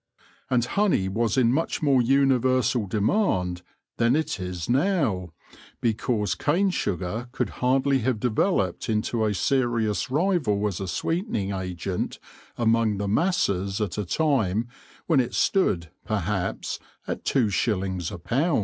And 0.49 0.65
honey 0.65 1.07
was 1.07 1.37
in 1.37 1.53
much 1.53 1.83
more 1.83 2.01
universal 2.01 2.87
demand 2.87 3.61
than 3.97 4.15
it 4.15 4.39
is 4.39 4.67
now, 4.67 5.29
because 5.79 6.33
cane 6.33 6.71
sugar 6.71 7.29
could 7.31 7.49
hardly 7.61 7.99
have 7.99 8.19
developed 8.19 8.89
into 8.89 9.23
a 9.23 9.35
serious 9.35 10.09
rival 10.09 10.65
as 10.65 10.79
a 10.79 10.87
sweeten 10.87 11.35
ing 11.35 11.51
agent 11.53 12.17
among 12.57 12.97
the 12.97 13.07
masses 13.07 13.79
at 13.79 13.99
a 13.99 14.03
time 14.03 14.67
when 15.05 15.19
it 15.19 15.35
stood, 15.35 15.91
perhaps, 16.03 16.79
at 17.05 17.23
two 17.23 17.51
shillings 17.51 18.09
a 18.09 18.17
pound. 18.17 18.59